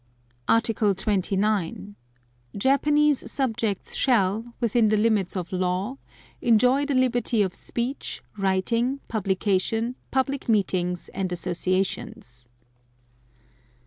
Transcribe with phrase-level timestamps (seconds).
[0.47, 1.95] Article 29.
[2.57, 5.99] Japanese subjects shall, within the limits of law,
[6.41, 12.47] enjoy the liberty of speech, writing, publication, public meetings and associations.